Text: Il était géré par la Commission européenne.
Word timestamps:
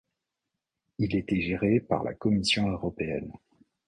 Il 0.97 1.15
était 1.15 1.41
géré 1.43 1.79
par 1.79 2.03
la 2.03 2.15
Commission 2.15 2.67
européenne. 2.71 3.31